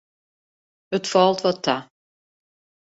[0.97, 1.77] It falt wat ta.